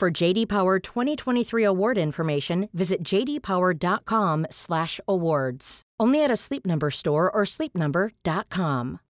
[0.00, 5.82] For JD Power 2023 award information, visit jdpower.com/awards.
[6.00, 9.00] Only at a Sleep Number store or sleepnumber.com.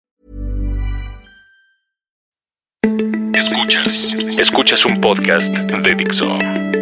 [3.33, 6.37] Escuchas, escuchas un podcast de Dixo.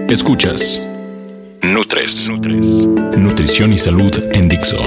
[0.09, 0.81] Escuchas
[1.63, 4.79] Nutres, nutrición y salud en Dixo,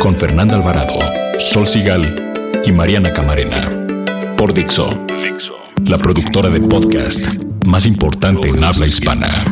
[0.00, 1.00] con Fernanda Alvarado,
[1.40, 2.04] Sol Sigal
[2.64, 3.68] y Mariana Camarena.
[4.36, 4.90] Por Dixo,
[5.86, 9.44] la productora de podcast más importante en habla hispana.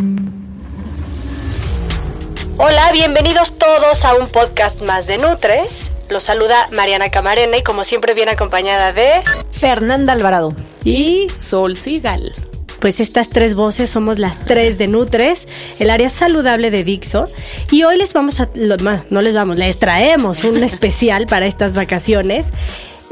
[2.58, 5.90] Hola, bienvenidos todos a un podcast más de Nutres.
[6.08, 12.34] Los saluda Mariana Camarena y como siempre bien acompañada de Fernanda Alvarado y Sol Sigal.
[12.80, 15.46] Pues estas tres voces somos las tres de Nutres,
[15.78, 17.28] el área saludable de Dixo.
[17.70, 18.50] Y hoy les vamos a,
[19.08, 22.52] no les vamos, les traemos un especial para estas vacaciones.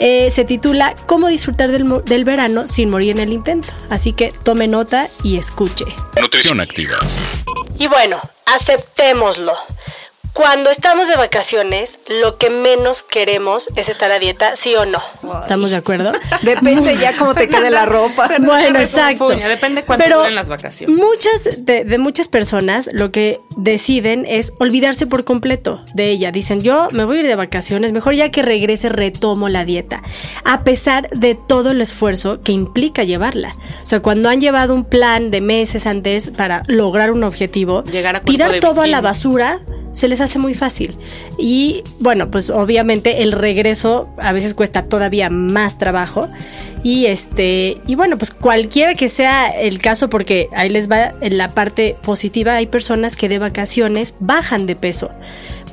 [0.02, 3.68] Eh, se titula Cómo disfrutar del, del, verano sin morir en el intento.
[3.90, 5.84] Así que tome nota y escuche.
[6.18, 6.98] Nutrición activa.
[7.78, 9.52] Y bueno, aceptémoslo.
[10.32, 15.02] Cuando estamos de vacaciones, lo que menos queremos es estar a dieta, ¿sí o no?
[15.42, 16.12] ¿Estamos de acuerdo?
[16.42, 18.28] Depende ya cómo te quede la ropa.
[18.40, 19.28] bueno, exacto.
[19.30, 20.96] Depende cuánto Pero las vacaciones.
[20.96, 26.30] Muchas de, de, muchas personas lo que deciden es olvidarse por completo de ella.
[26.30, 30.02] Dicen, yo me voy a ir de vacaciones, mejor ya que regrese retomo la dieta.
[30.44, 33.56] A pesar de todo el esfuerzo que implica llevarla.
[33.82, 38.16] O sea, cuando han llevado un plan de meses antes para lograr un objetivo, Llegar
[38.16, 39.60] a tirar todo a la basura
[39.92, 40.94] se les hace muy fácil.
[41.38, 46.28] Y bueno, pues obviamente el regreso a veces cuesta todavía más trabajo.
[46.82, 51.36] Y este, y bueno, pues cualquiera que sea el caso, porque ahí les va en
[51.36, 55.10] la parte positiva, hay personas que de vacaciones bajan de peso.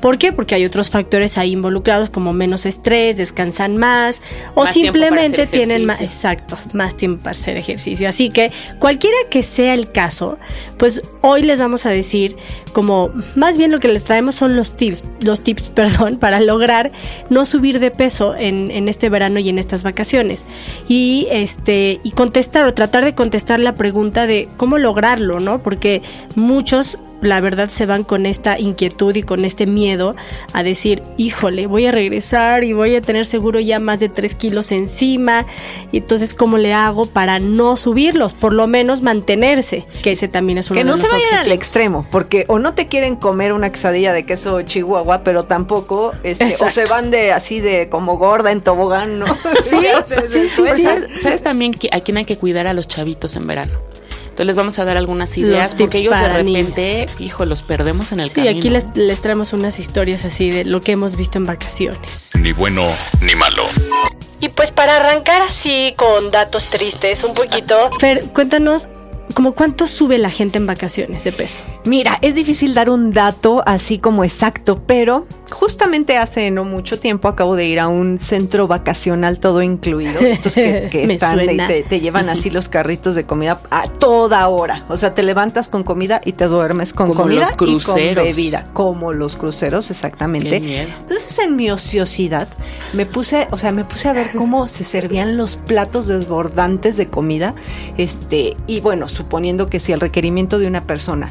[0.02, 0.32] ¿Por qué?
[0.32, 4.22] Porque hay otros factores ahí involucrados como menos estrés, descansan más
[4.54, 8.08] o Más simplemente tienen más, exacto, más tiempo para hacer ejercicio.
[8.08, 10.38] Así que cualquiera que sea el caso,
[10.78, 12.36] pues hoy les vamos a decir
[12.74, 16.92] como más bien lo que les traemos son los tips, los tips, perdón, para lograr
[17.30, 20.46] no subir de peso en, en este verano y en estas vacaciones.
[20.88, 20.97] Y
[21.32, 25.60] este, y contestar o tratar de contestar la pregunta de cómo lograrlo, ¿no?
[25.60, 26.02] Porque
[26.36, 30.16] muchos la verdad se van con esta inquietud y con este miedo
[30.54, 34.36] a decir, híjole, voy a regresar y voy a tener seguro ya más de 3
[34.36, 35.46] kilos encima.
[35.92, 38.34] Y entonces, ¿cómo le hago para no subirlos?
[38.34, 41.40] Por lo menos mantenerse, que ese también es uno Que de no los se vayan
[41.40, 46.14] al extremo, porque o no te quieren comer una quesadilla de queso chihuahua, pero tampoco,
[46.24, 49.26] este, o se van de así de como gorda en tobogán, ¿no?
[49.68, 49.80] Sí,
[50.32, 50.87] sí, sí, sí.
[50.88, 53.74] ¿Sabes, sabes también que- a quién hay que cuidar a los chavitos en verano?
[54.24, 58.20] Entonces les vamos a dar algunas ideas porque ellos de repente, hijo, los perdemos en
[58.20, 58.58] el Sí, camino.
[58.58, 62.30] aquí les, les traemos unas historias así de lo que hemos visto en vacaciones.
[62.40, 62.86] Ni bueno
[63.22, 63.64] ni malo.
[64.40, 67.90] Y pues para arrancar así con datos tristes un poquito.
[68.00, 68.88] Fer, cuéntanos,
[69.34, 71.64] como cuánto sube la gente en vacaciones de peso?
[71.86, 77.28] Mira, es difícil dar un dato así como exacto, pero justamente hace no mucho tiempo
[77.28, 80.20] acabo de ir a un centro vacacional todo incluido.
[80.20, 84.86] Estos que, están y te, te llevan así los carritos de comida a toda hora.
[84.90, 87.68] O sea, te levantas con comida y te duermes con Como comida los y con
[87.68, 88.26] cruceros.
[88.26, 88.66] bebida.
[88.74, 90.58] Como los cruceros, exactamente.
[90.58, 92.48] Entonces, en mi ociosidad,
[92.94, 97.08] me puse, o sea, me puse a ver cómo se servían los platos desbordantes de
[97.08, 97.56] comida.
[97.98, 101.30] Este, y bueno, suponiendo que si el requerimiento de una persona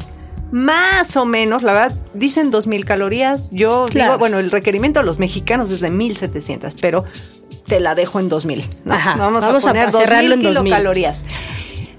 [0.51, 3.49] más o menos, la verdad, dicen 2000 calorías.
[3.51, 4.11] Yo Claro.
[4.13, 7.03] digo, bueno, el requerimiento de los mexicanos es de 1700, pero
[7.65, 8.63] te la dejo en 2000.
[8.85, 8.93] ¿no?
[8.93, 10.73] Ajá, Vamos, vamos a a poner cerrarlo 2000 en 2000.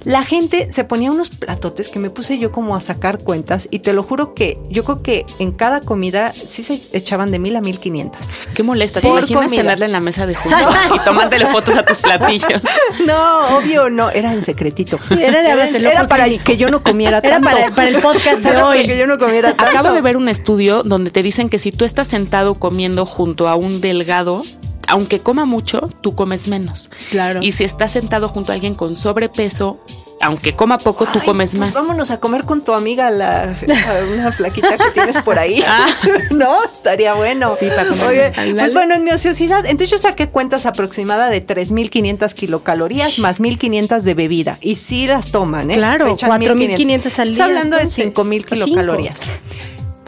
[0.09, 3.81] La gente se ponía unos platotes que me puse yo como a sacar cuentas y
[3.81, 7.55] te lo juro que yo creo que en cada comida sí se echaban de mil
[7.57, 8.31] a mil quinientas.
[8.55, 9.03] Qué molesta.
[9.03, 9.63] ¿Te imaginas comida.
[9.63, 10.57] tenerla en la mesa de junto
[10.95, 12.49] y tomándole fotos a tus platillos?
[13.05, 14.99] No, obvio no, era en secretito.
[15.11, 15.41] Era
[15.77, 17.51] era para que yo no comiera Era tanto.
[17.51, 18.87] para- para el podcast de hoy.
[18.87, 19.71] Que yo no comiera tanto.
[19.79, 23.47] Acabo de ver un estudio donde te dicen que si tú estás sentado comiendo junto
[23.49, 24.43] a un delgado,
[24.89, 26.91] aunque coma mucho, tú comes menos.
[27.11, 27.41] Claro.
[27.43, 29.79] Y si estás sentado junto a alguien con sobrepeso,
[30.21, 31.75] aunque coma poco, tú comes pues más.
[31.75, 35.63] Vámonos a comer con tu amiga, la, la- una flaquita que tienes por ahí.
[36.31, 37.51] no, estaría bueno.
[37.53, 37.57] Ah.
[37.59, 38.33] Sí, para comer.
[38.39, 43.41] Oye, pues bueno, en mi ociosidad, entonces yo saqué cuentas aproximada de 3.500 kilocalorías más
[43.41, 44.59] 1.500 de bebida.
[44.61, 45.75] Y sí las toman, ¿eh?
[45.75, 48.55] Claro, Se echan 4.500 al Estás día, hablando de entonces, 5.000 o cinco.
[48.55, 49.21] kilocalorías.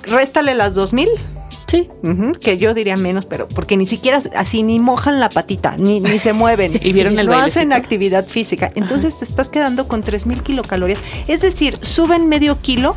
[0.04, 1.08] Réstale las 2.000.
[1.70, 1.88] Sí.
[2.40, 6.18] Que yo diría menos, pero porque ni siquiera así ni mojan la patita, ni, ni
[6.18, 6.72] se mueven.
[6.82, 8.72] Y vieron el No hacen actividad física.
[8.74, 11.00] Entonces te estás quedando con 3000 kilocalorías.
[11.28, 12.96] Es decir, suben medio kilo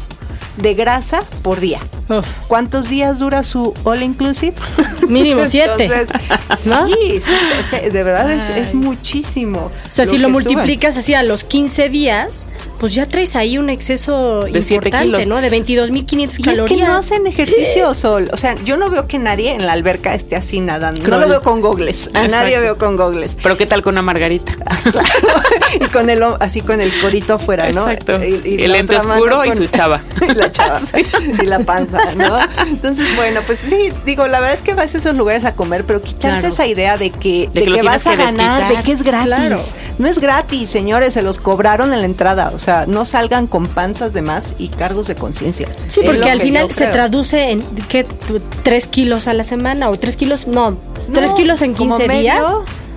[0.57, 1.81] de grasa por día.
[2.09, 2.27] Uf.
[2.47, 4.55] ¿Cuántos días dura su all inclusive?
[5.07, 5.85] Mínimo siete.
[5.85, 6.87] Entonces, ¿No?
[6.87, 9.71] Sí, sí, de verdad es, es muchísimo.
[9.87, 12.47] O sea, si lo multiplicas así a los 15 días,
[12.83, 15.25] pues ya traes ahí un exceso De importante.
[15.25, 15.39] ¿no?
[15.39, 16.19] De 22.500 suben.
[16.19, 16.67] Y es calorías.
[16.67, 18.29] que no hacen ejercicio, Sol.
[18.33, 21.09] O sea, yo no veo que nadie en la alberca esté así nadando.
[21.09, 22.09] No lo veo con gogles.
[22.13, 23.37] A nadie veo con gogles.
[23.41, 24.51] Pero ¿qué tal con una margarita?
[24.83, 25.41] Claro.
[25.79, 27.89] y con el así con el codito afuera, ¿no?
[27.89, 28.21] Exacto.
[28.21, 30.01] Y, El lente oscuro y su chava.
[30.29, 30.81] y la chava.
[31.41, 32.37] Y la panza, ¿no?
[32.67, 35.85] Entonces, bueno, pues sí, digo, la verdad es que vas a esos lugares a comer,
[35.85, 36.53] pero quitarse Claro.
[36.53, 39.35] esa idea de que, De de que vas a que ganar, de que es gratis.
[39.37, 39.61] Claro.
[39.99, 42.51] No es gratis, señores, se los cobraron en la entrada.
[42.53, 45.67] O sea, no salgan con panzas de más y cargos de conciencia.
[45.87, 48.03] Sí, porque al que final se traduce en, ¿qué?
[48.03, 49.89] Tu- ¿Tres kilos a la semana?
[49.89, 50.47] ¿O tres kilos?
[50.47, 50.77] No,
[51.11, 52.21] ¿tres No, kilos en como 15 medio.
[52.21, 52.41] días?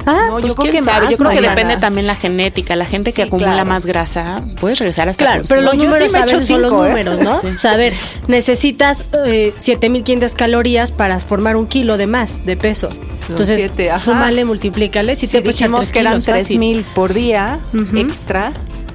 [0.09, 2.77] Ah, No, Pues yo creo que más, yo creo que depende también la genética.
[2.77, 3.69] La gente que Sí, acumula claro.
[3.69, 6.63] más grasa, puedes regresar hasta Claro, pero los No, sí números a echo veces son
[6.63, 6.89] los cinco, ¿eh?
[6.91, 7.41] números, ¿no?
[7.41, 7.47] Sí.
[7.49, 7.93] O sea, a ver,
[8.29, 12.89] necesitas eh, 7500 calorías para formar un kilo de más de peso.
[13.29, 15.17] Entonces, siete, súmale, multiplícale.
[15.17, 16.47] Si Si te dijimos tres que eran kilos fácil.
[16.61, 17.59] 3000 por día
[17.97, 18.53] extra.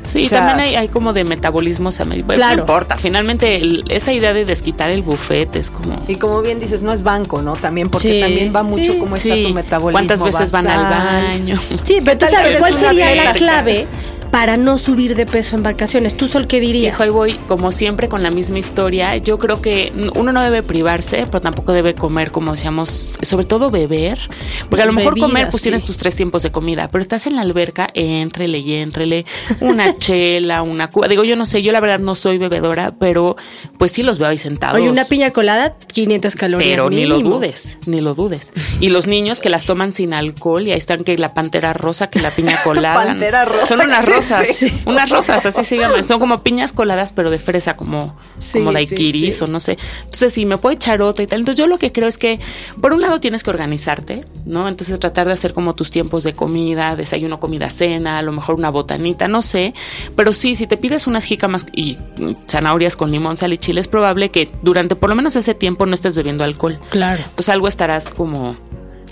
[0.07, 1.89] Sí, O sea, también hay, hay como de metabolismo.
[1.98, 2.56] a medio- bueno, Claro.
[2.57, 6.01] No importa, finalmente el- esta idea de desquitar el buffet es como...
[6.07, 7.53] Y como bien dices, no es banco, ¿no?
[7.56, 9.92] También porque Sí, también va mucho sí, cómo está Sí, tu metabolismo.
[9.92, 11.59] ¿Cuántas veces van al baño?
[11.83, 13.88] Sí, pero tú sabes cuál sería la clave
[14.31, 16.16] para no subir de peso en vacaciones.
[16.16, 16.95] ¿Tú, Sol, qué dirías?
[16.95, 19.18] Hijo, ahí voy, como siempre, con la misma historia.
[19.18, 23.69] Yo creo que uno no debe privarse, pero tampoco debe comer, como decíamos, sobre todo
[23.69, 24.18] beber.
[24.69, 25.69] Porque a lo mejor comer, pues sí.
[25.69, 29.25] tienes tus tres tiempos de comida, pero estás en la alberca, éntrele y éntrele.
[29.60, 31.10] Una chela, una cuba.
[31.10, 33.36] Digo, yo no sé, yo la verdad no soy bebedora, pero
[33.77, 34.80] pues sí los veo ahí sentados.
[34.80, 36.69] Oye, una piña colada, 500 calorías.
[36.69, 38.51] Pero ni lo dudes, ni lo dudes.
[38.80, 42.10] Y los niños que las toman sin alcohol y ahí están que la pantera rosa,
[42.10, 43.06] que la piña colada.
[43.06, 44.47] Pantera rosa, Son unas ¿qué es rosas,
[44.85, 46.07] unas rosas, así se llaman.
[46.07, 49.44] Son como piñas coladas, pero de fresa, como, Sí, como sí, daiquiris sí.
[49.44, 49.77] o no sé.
[50.03, 51.39] Entonces, sí, me puedo echar otra y tal.
[51.39, 52.39] Entonces, yo lo que creo es que,
[52.81, 54.68] por un lado, tienes que organizarte, ¿no?
[54.68, 58.56] Entonces, tratar de hacer como tus tiempos de comida, desayuno, comida, cena, a lo mejor
[58.56, 59.73] una botanita, no sé.
[60.15, 61.97] Pero sí, si te pides unas jícamas y
[62.50, 65.85] zanahorias con limón, sal y chile, es probable que durante por lo menos ese tiempo
[65.85, 66.79] no estés bebiendo alcohol.
[66.89, 67.21] Claro.
[67.24, 68.56] Entonces algo estarás como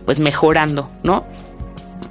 [0.06, 1.26] pues mejorando, ¿no?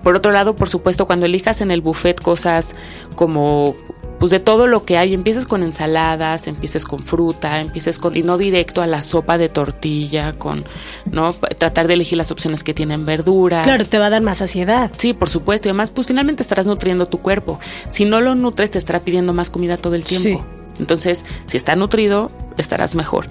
[0.03, 2.75] Por otro lado, por supuesto, cuando elijas en el buffet cosas
[3.17, 3.75] como
[4.19, 8.23] pues de todo lo que hay, empieces con ensaladas, empieces con fruta, empieces con y
[8.23, 10.65] no directo a la sopa de tortilla, con
[11.11, 13.63] no tratar de elegir las opciones que tienen verduras.
[13.65, 14.91] Claro, te va a dar más saciedad.
[14.97, 15.69] Sí, por supuesto.
[15.69, 17.61] Y además, pues finalmente estarás nutriendo tu cuerpo.
[17.89, 20.45] Si no lo nutres, te estará pidiendo más comida todo el tiempo.
[20.81, 23.29] Entonces, si está nutrido, estarás mejor.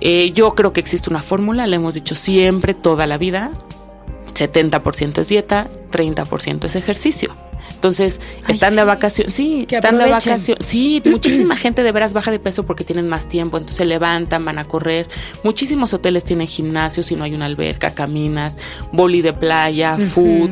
[0.00, 3.50] Eh, yo creo que existe una fórmula, le hemos dicho siempre, toda la vida.
[4.42, 7.32] 70% es dieta, 30% es ejercicio.
[7.82, 9.34] Entonces, Ay, están de vacaciones.
[9.34, 10.48] Sí, Que están de vacaciones.
[10.60, 13.56] Sí, muchísima gente de veras baja de peso porque tienen más tiempo.
[13.56, 15.08] Entonces se levantan, van a correr.
[15.42, 18.56] Muchísimos hoteles tienen gimnasios si no hay una alberca, caminas,
[18.92, 20.50] boli de playa, food.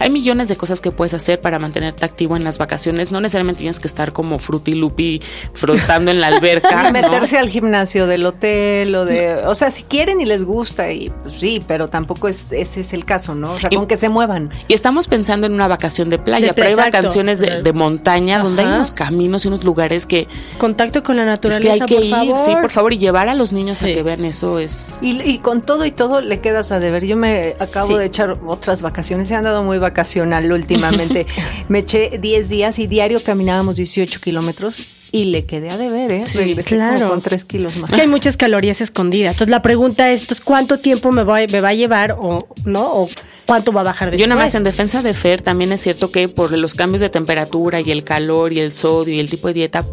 [0.00, 3.12] Hay millones de cosas que puedes hacer para mantenerte activo en las vacaciones.
[3.12, 5.22] No necesariamente tienes que estar como frutilupi
[5.54, 6.70] frotando en la alberca.
[6.82, 6.92] Y ¿no?
[6.94, 11.10] meterse al gimnasio del hotel o de, o sea, si quieren y les gusta y
[11.22, 13.52] pues, sí, pero tampoco es ese es el caso, ¿no?
[13.52, 14.50] O sea, Y- con que se muevan.
[14.66, 16.98] Y estamos pensando en una vacación de playa, De- pero hay exacto.
[17.08, 18.76] vacaciones de, de montaña donde hay Ajá.
[18.76, 22.04] unos caminos y unos lugares que Contacto con la es naturaleza, que hay que por
[22.04, 22.36] ir, favor.
[22.44, 23.94] sí, por favor, y llevar a los niños a Sí.
[23.94, 27.04] que vean eso es Y, y con todo y todo le quedas a deber.
[27.04, 27.94] Yo me acabo Sí.
[27.94, 29.28] de echar otras vacaciones.
[29.28, 31.26] Se han dado muy vacacional últimamente.
[31.68, 34.78] me eché 10 días y diario caminábamos 18 kilómetros
[35.12, 36.22] y le quedé a deber, ¿eh?
[36.24, 36.98] Sí, Regresé claro.
[36.98, 37.90] como con 3 kilos más.
[37.90, 39.32] Es que hay muchas calorías escondidas.
[39.32, 42.94] Entonces la pregunta es, entonces, ¿cuánto tiempo me va, me va a llevar o no?
[42.94, 43.10] ¿O
[43.44, 44.22] cuánto va a bajar después?
[44.22, 47.10] Yo nada más en defensa de Fer, también es cierto que por los cambios de
[47.10, 49.84] temperatura y el calor y el sodio y el tipo de dieta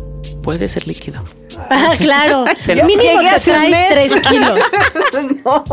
[0.49, 1.23] puede ser líquido.
[1.69, 2.43] Ah, claro.
[2.87, 4.59] Mínimo te traes tres kilos.
[5.45, 5.63] no.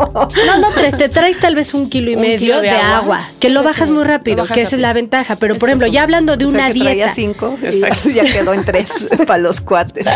[0.46, 2.70] No, no tres, te traes tal vez un kilo y Un medio kilo de, de
[2.70, 2.96] agua.
[2.98, 3.30] agua.
[3.40, 5.36] que lo bajas sí, muy rápido, bajas que esa es la ventaja.
[5.36, 7.14] Pero, por ejemplo, ya hablando de O sea, una que traía dieta.
[7.14, 8.10] cinco y Exacto.
[8.10, 10.06] ya quedó en tres para los cuates.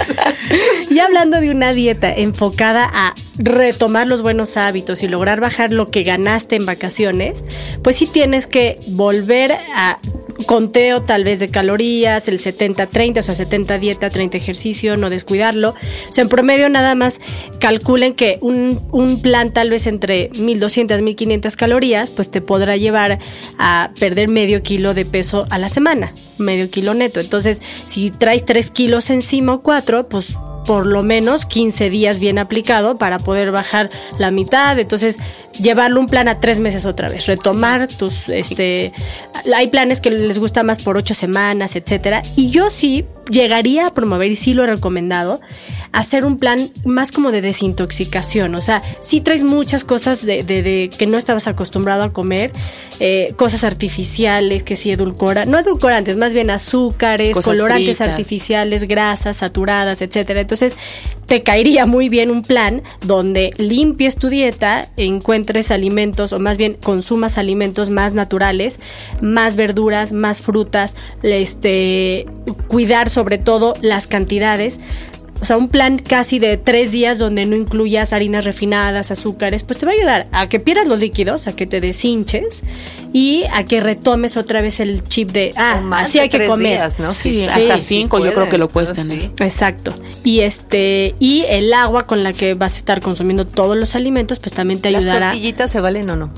[0.90, 5.90] Ya hablando de una dieta enfocada a retomar los buenos hábitos y lograr bajar lo
[5.90, 7.44] que ganaste en vacaciones,
[7.82, 9.98] pues sí tienes que volver a
[10.42, 15.74] conteo tal vez de calorías, el 70-30, o sea, 70 dieta, 30 ejercicio, no descuidarlo.
[16.08, 17.20] O sea, en promedio nada más
[17.58, 23.18] calculen que un, un plan tal vez entre 1200, 1500 calorías, pues te podrá llevar
[23.58, 27.20] a perder medio kilo de peso a la semana, medio kilo neto.
[27.20, 30.36] Entonces, si traes 3 kilos encima o 4, pues
[30.66, 34.78] por lo menos 15 días bien aplicado para poder bajar la mitad.
[34.78, 35.18] Entonces,
[35.60, 38.92] llevarlo un plan a tres meses otra vez, retomar tus, este,
[39.54, 42.22] hay planes que les gusta más por ocho semanas, etcétera.
[42.36, 45.40] Y yo sí llegaría a promover, y sí lo he recomendado,
[45.92, 48.54] hacer un plan más como de desintoxicación.
[48.56, 52.50] O sea, si traes muchas cosas de, de- de que no estabas acostumbrado a comer,
[52.98, 58.08] eh, cosas artificiales, que sí edulcoran, no edulcorantes, más bien azúcares, Cosas colorantes fritas.
[58.10, 60.40] artificiales, grasas saturadas, etcétera.
[60.50, 60.76] Entonces,
[61.26, 66.74] te caería muy bien un plan donde limpies tu dieta, encuentres alimentos o más bien
[66.74, 68.80] consumas alimentos más naturales,
[69.20, 72.26] más verduras, más frutas, este,
[72.66, 74.80] cuidar sobre todo las cantidades.
[75.42, 79.78] O sea, un plan casi de tres días donde no incluyas harinas refinadas, azúcares, pues
[79.78, 82.62] te va a ayudar a que pierdas los líquidos, a que te deshinches
[83.14, 86.46] y a que retomes otra vez el chip de, ah, más así de hay que
[86.46, 86.72] comer.
[86.78, 87.12] días, ¿no?
[87.12, 89.30] Sí, hasta cinco yo creo que lo puedes pueden, tener.
[89.40, 89.94] Exacto.
[90.24, 94.40] Y este y el agua con la que vas a estar consumiendo todos los alimentos,
[94.40, 95.28] pues también te ¿Las ayudará.
[95.30, 96.30] tortillitas se valen o no?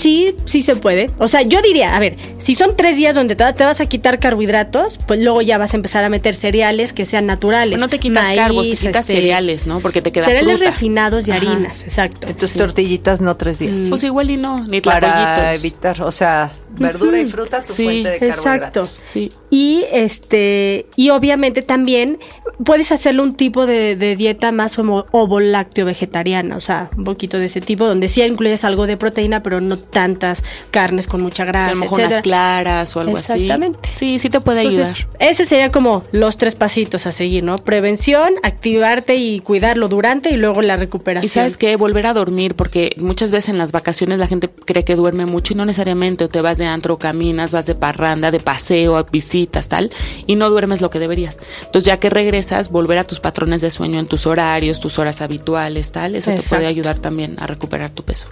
[0.00, 1.10] Sí, sí se puede.
[1.18, 3.86] O sea, yo diría, a ver, si son tres días donde te, te vas a
[3.86, 7.78] quitar carbohidratos, pues luego ya vas a empezar a meter cereales que sean naturales.
[7.78, 9.80] No te quitas Maíz, cargos, te quitas este, cereales, ¿no?
[9.80, 10.70] Porque te queda Cereales fruta.
[10.70, 11.40] refinados y Ajá.
[11.40, 12.26] harinas, exacto.
[12.28, 13.80] Entonces tortillitas no tres días.
[13.88, 18.08] Pues igual y no, ni Para evitar, o sea, verdura y fruta, tu Sí, fuente
[18.10, 18.42] de exacto.
[18.44, 18.88] carbohidratos.
[18.88, 19.30] Sí.
[19.50, 22.18] Y este, y obviamente también
[22.64, 27.38] puedes hacerle un tipo de, de dieta más homo- ovo-lácteo vegetariana, o sea, un poquito
[27.38, 31.42] de ese tipo, donde sí incluyes algo de proteína, pero no tantas carnes con mucha
[31.42, 32.16] O sea, grasa, a lo mejor etcétera.
[32.16, 33.78] unas claras o algo Exactamente.
[33.84, 33.94] así.
[33.98, 35.16] Sí, sí te puede Entonces, ayudar.
[35.18, 37.58] ese sería como los tres pasitos a seguir, ¿no?
[37.58, 41.24] Prevención, activarte y cuidarlo durante y luego la recuperación.
[41.26, 44.84] Y sabes qué, volver a dormir, porque muchas veces en las vacaciones la gente cree
[44.84, 48.30] que duerme mucho y no necesariamente, o te vas de antro, caminas, vas de parranda,
[48.30, 49.90] de paseo, a visitas, tal,
[50.26, 51.38] y no duermes lo que deberías.
[51.64, 55.20] Entonces ya que regresas, volver a tus patrones de sueño en tus horarios, tus horas
[55.20, 58.26] habituales, tal, eso te puede ayudar también a recuperar tu peso.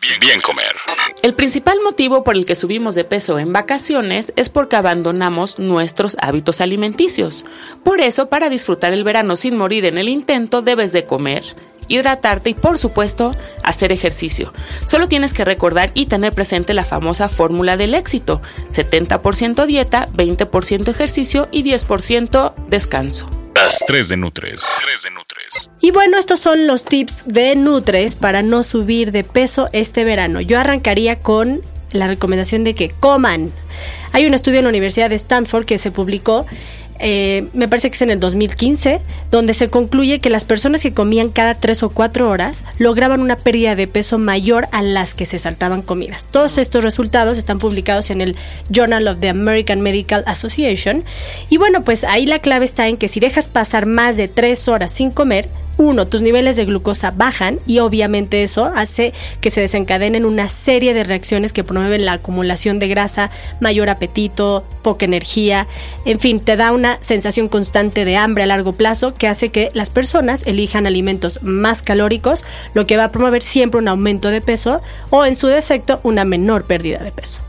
[0.00, 0.74] Bien, bien comer.
[1.22, 6.16] El principal motivo por el que subimos de peso en vacaciones es porque abandonamos nuestros
[6.20, 7.44] hábitos alimenticios.
[7.82, 11.44] Por eso, para disfrutar el verano sin morir en el intento, debes de comer,
[11.88, 14.52] hidratarte y, por supuesto, hacer ejercicio.
[14.86, 18.42] Solo tienes que recordar y tener presente la famosa fórmula del éxito.
[18.70, 23.28] 70% dieta, 20% ejercicio y 10% descanso.
[23.54, 24.66] Las 3 de Nutres.
[24.84, 25.33] 3 de Nutres.
[25.80, 30.40] Y bueno, estos son los tips de Nutres para no subir de peso este verano.
[30.40, 33.52] Yo arrancaría con la recomendación de que coman.
[34.12, 36.46] Hay un estudio en la Universidad de Stanford que se publicó,
[36.98, 40.94] eh, me parece que es en el 2015, donde se concluye que las personas que
[40.94, 45.26] comían cada tres o cuatro horas lograban una pérdida de peso mayor a las que
[45.26, 46.26] se saltaban comidas.
[46.30, 48.36] Todos estos resultados están publicados en el
[48.70, 51.04] Journal of the American Medical Association.
[51.48, 54.68] Y bueno, pues ahí la clave está en que si dejas pasar más de tres
[54.68, 59.60] horas sin comer, uno, tus niveles de glucosa bajan y obviamente eso hace que se
[59.60, 65.66] desencadenen una serie de reacciones que promueven la acumulación de grasa, mayor apetito, poca energía,
[66.04, 69.70] en fin, te da una sensación constante de hambre a largo plazo que hace que
[69.74, 74.40] las personas elijan alimentos más calóricos, lo que va a promover siempre un aumento de
[74.40, 77.40] peso o en su defecto una menor pérdida de peso.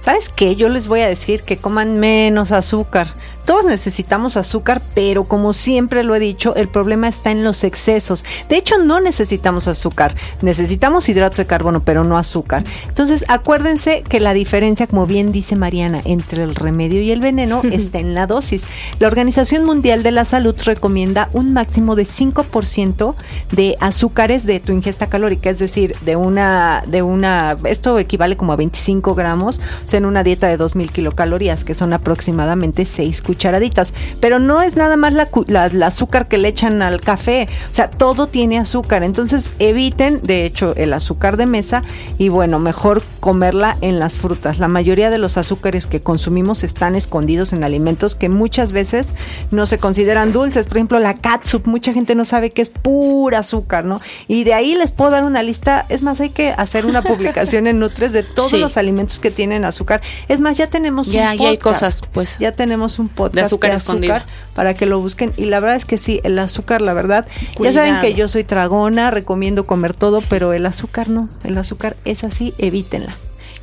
[0.00, 0.54] ¿Sabes qué?
[0.54, 3.14] Yo les voy a decir que coman menos azúcar.
[3.48, 8.22] Todos necesitamos azúcar, pero como siempre lo he dicho, el problema está en los excesos.
[8.50, 10.14] De hecho, no necesitamos azúcar.
[10.42, 12.64] Necesitamos hidratos de carbono, pero no azúcar.
[12.88, 17.62] Entonces, acuérdense que la diferencia, como bien dice Mariana, entre el remedio y el veneno
[17.72, 18.66] está en la dosis.
[18.98, 23.14] La Organización Mundial de la Salud recomienda un máximo de 5%
[23.52, 28.52] de azúcares de tu ingesta calórica, es decir, de una, de una, esto equivale como
[28.52, 33.22] a 25 gramos, o sea, en una dieta de 2000 kilocalorías, que son aproximadamente 6
[33.22, 33.94] cucharadas cucharaditas.
[34.20, 37.48] Pero no es nada más la, la, azúcar que le echan al café.
[37.70, 39.04] O sea, todo tiene azúcar.
[39.04, 41.82] Entonces eviten, de hecho, el azúcar de mesa
[42.18, 44.58] y bueno, mejor comerla en las frutas.
[44.58, 49.08] La mayoría de los azúcares que consumimos están escondidos en alimentos que muchas veces
[49.52, 50.66] no se consideran dulces.
[50.66, 54.00] Por ejemplo, la catsup, mucha gente no sabe que es pura azúcar, ¿no?
[54.26, 55.86] Y de ahí les puedo dar una lista.
[55.88, 59.64] Es más, hay que hacer una publicación en Nutres de todos los alimentos que tienen
[59.64, 60.02] azúcar.
[60.26, 61.42] Es más, ya tenemos ya, un podcast.
[61.42, 62.36] Ya hay cosas, pues.
[62.40, 65.32] Ya tenemos un podcast de azúcar, azúcar para que lo busquen.
[65.36, 67.26] Y la verdad es que sí, el azúcar, la verdad.
[67.60, 71.28] Ya saben que yo soy tragona, recomiendo comer todo, pero el azúcar no.
[71.44, 73.14] El azúcar es así, evítenla.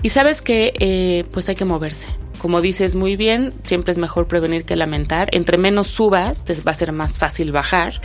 [0.01, 2.07] Y sabes que, eh, pues hay que moverse
[2.45, 5.29] como dices muy bien, siempre es mejor prevenir que lamentar.
[5.31, 8.01] Entre menos subas, te va a ser más fácil bajar.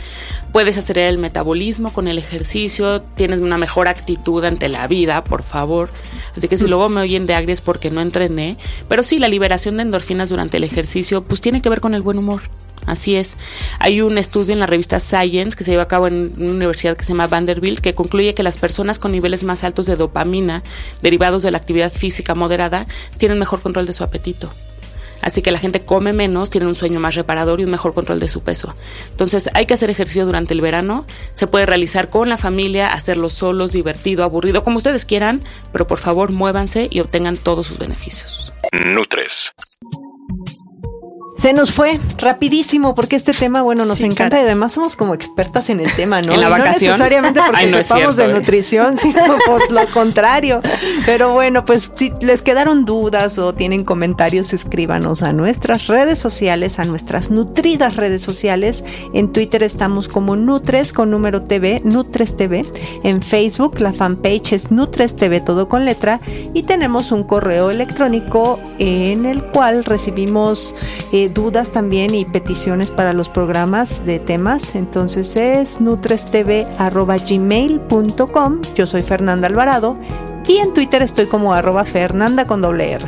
[0.51, 5.43] Puedes acelerar el metabolismo con el ejercicio, tienes una mejor actitud ante la vida, por
[5.43, 5.91] favor.
[6.35, 8.57] Así que si luego me oyen de agria es porque no entrené.
[8.89, 12.01] Pero sí, la liberación de endorfinas durante el ejercicio, pues tiene que ver con el
[12.01, 12.41] buen humor.
[12.85, 13.37] Así es.
[13.79, 16.97] Hay un estudio en la revista Science que se lleva a cabo en una universidad
[16.97, 20.63] que se llama Vanderbilt que concluye que las personas con niveles más altos de dopamina
[21.01, 24.51] derivados de la actividad física moderada tienen mejor control de su apetito.
[25.21, 28.19] Así que la gente come menos, tiene un sueño más reparador y un mejor control
[28.19, 28.73] de su peso.
[29.11, 31.05] Entonces hay que hacer ejercicio durante el verano.
[31.31, 35.99] Se puede realizar con la familia, hacerlo solos, divertido, aburrido, como ustedes quieran, pero por
[35.99, 38.51] favor muévanse y obtengan todos sus beneficios.
[38.71, 39.51] Nutres.
[41.41, 45.71] Se nos fue rapidísimo porque este tema, bueno, nos encanta y además somos como expertas
[45.71, 46.33] en el tema, ¿no?
[46.35, 46.91] En la vacación.
[46.91, 48.33] No necesariamente porque sepamos de ¿eh?
[48.33, 50.61] nutrición, sino por lo contrario.
[51.03, 56.77] Pero bueno, pues si les quedaron dudas o tienen comentarios, escríbanos a nuestras redes sociales,
[56.77, 58.83] a nuestras nutridas redes sociales.
[59.13, 62.65] En Twitter estamos como Nutres con número TV, Nutres TV.
[63.03, 66.19] En Facebook la fanpage es Nutres TV todo con letra
[66.53, 70.75] y tenemos un correo electrónico en el cual recibimos
[71.11, 74.75] eh, dudas también y peticiones para los programas de temas.
[74.75, 78.61] Entonces es nutrestv.gmail.com.
[78.75, 79.97] Yo soy Fernanda Alvarado
[80.47, 83.05] y en Twitter estoy como arroba Fernanda con doble R.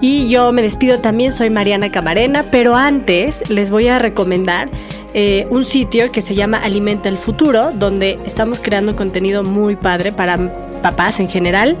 [0.00, 4.70] Y yo me despido también, soy Mariana Camarena, pero antes les voy a recomendar
[5.12, 10.12] eh, un sitio que se llama Alimenta el Futuro, donde estamos creando contenido muy padre
[10.12, 11.76] para papás en general.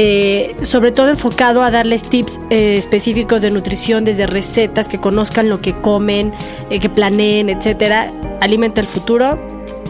[0.00, 5.48] Eh, sobre todo enfocado a darles tips eh, específicos de nutrición, desde recetas, que conozcan
[5.48, 6.32] lo que comen,
[6.70, 8.12] eh, que planeen, etcétera.
[8.40, 9.38] Alimenta el futuro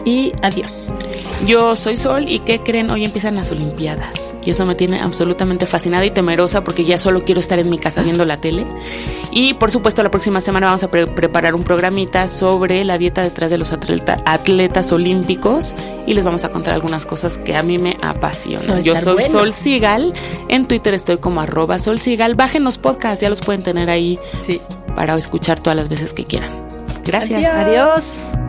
[0.05, 0.91] y adiós.
[1.45, 2.89] Yo soy Sol y ¿qué creen?
[2.89, 4.33] Hoy empiezan las Olimpiadas.
[4.43, 7.77] Y eso me tiene absolutamente fascinada y temerosa porque ya solo quiero estar en mi
[7.77, 8.65] casa viendo la tele.
[9.31, 13.49] Y por supuesto la próxima semana vamos a preparar un programita sobre la dieta detrás
[13.49, 15.75] de los atletas olímpicos
[16.07, 18.81] y les vamos a contar algunas cosas que a mí me apasionan.
[18.81, 20.13] Yo soy Sol Sigal,
[20.47, 22.35] en Twitter estoy como arroba Sol Sigal.
[22.35, 24.61] Bajen los podcasts, ya los pueden tener ahí sí.
[24.95, 26.49] para escuchar todas las veces que quieran.
[27.05, 27.45] Gracias.
[27.45, 28.48] Adiós.